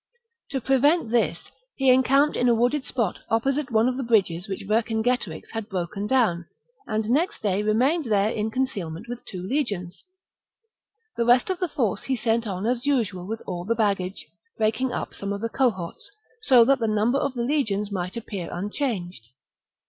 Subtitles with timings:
[0.49, 4.47] To pre AUierbya vent this, he encamped in a wooded spot opposite stratagem, ^^^^^^^^ bodges
[4.49, 6.47] which Vcrcingetorix had broken down,
[6.87, 10.03] and next day remained there in concealment with two legions;
[11.17, 14.27] the rest of the force he sent on as usual with all the baggage,
[14.57, 16.09] breaking up some of the cohorts,^
[16.41, 19.29] so that the number of the legions might appear unchanged.